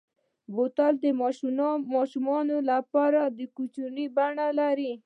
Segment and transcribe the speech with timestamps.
[0.53, 1.05] بوتل د
[1.95, 2.37] ماشومو
[2.69, 3.21] لپاره
[3.55, 4.91] کوچنۍ بڼه لري.